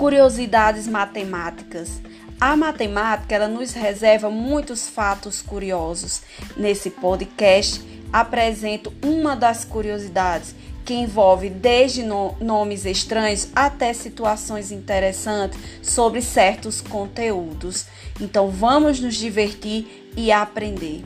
Curiosidades 0.00 0.88
matemáticas. 0.88 2.00
A 2.40 2.56
matemática 2.56 3.34
ela 3.34 3.46
nos 3.46 3.74
reserva 3.74 4.30
muitos 4.30 4.88
fatos 4.88 5.42
curiosos. 5.42 6.22
Nesse 6.56 6.88
podcast, 6.88 7.84
apresento 8.10 8.94
uma 9.04 9.36
das 9.36 9.62
curiosidades 9.62 10.54
que 10.86 10.94
envolve 10.94 11.50
desde 11.50 12.02
no 12.02 12.34
nomes 12.40 12.86
estranhos 12.86 13.48
até 13.54 13.92
situações 13.92 14.72
interessantes 14.72 15.58
sobre 15.82 16.22
certos 16.22 16.80
conteúdos. 16.80 17.84
Então 18.18 18.48
vamos 18.48 19.00
nos 19.00 19.16
divertir 19.16 20.10
e 20.16 20.32
aprender. 20.32 21.04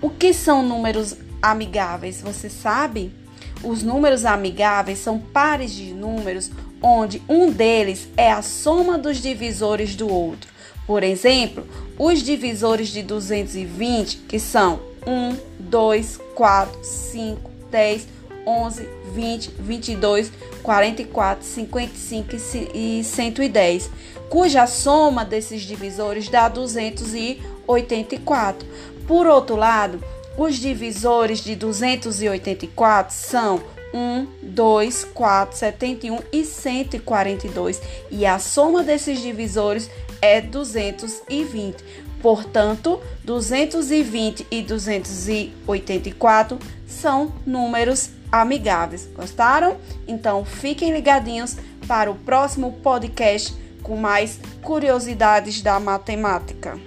O 0.00 0.08
que 0.08 0.32
são 0.32 0.62
números 0.62 1.16
amigáveis? 1.42 2.20
Você 2.20 2.48
sabe? 2.48 3.12
Os 3.62 3.82
números 3.82 4.24
amigáveis 4.24 4.98
são 4.98 5.18
pares 5.18 5.72
de 5.72 5.92
números 5.92 6.50
onde 6.80 7.20
um 7.28 7.50
deles 7.50 8.08
é 8.16 8.30
a 8.30 8.40
soma 8.40 8.96
dos 8.96 9.18
divisores 9.18 9.96
do 9.96 10.08
outro. 10.08 10.48
Por 10.86 11.02
exemplo, 11.02 11.66
os 11.98 12.22
divisores 12.22 12.88
de 12.88 13.02
220, 13.02 14.18
que 14.28 14.38
são 14.38 14.80
1, 15.06 15.36
2, 15.58 16.20
4, 16.34 16.78
5, 16.82 17.50
10, 17.70 18.08
11, 18.46 18.88
20, 19.12 19.50
22, 19.58 20.32
44, 20.62 21.44
55 21.44 22.36
e 22.74 23.04
110, 23.04 23.90
cuja 24.30 24.66
soma 24.66 25.24
desses 25.24 25.62
divisores 25.62 26.28
dá 26.28 26.48
284. 26.48 28.66
Por 29.06 29.26
outro 29.26 29.56
lado, 29.56 30.02
os 30.38 30.54
divisores 30.56 31.40
de 31.40 31.54
284 31.56 33.12
são 33.12 33.60
1, 33.92 34.26
2, 34.42 35.04
4, 35.12 35.58
71 35.58 36.20
e 36.32 36.44
142, 36.44 37.82
e 38.10 38.24
a 38.24 38.38
soma 38.38 38.84
desses 38.84 39.20
divisores 39.20 39.90
é 40.22 40.40
220. 40.40 41.84
Portanto, 42.22 43.00
220 43.24 44.46
e 44.50 44.62
284 44.62 46.58
são 46.86 47.34
números 47.44 48.10
amigáveis. 48.30 49.08
Gostaram? 49.14 49.76
Então 50.06 50.44
fiquem 50.44 50.92
ligadinhos 50.92 51.56
para 51.86 52.10
o 52.10 52.14
próximo 52.14 52.72
podcast 52.82 53.54
com 53.82 53.96
mais 53.96 54.38
curiosidades 54.62 55.62
da 55.62 55.80
matemática. 55.80 56.78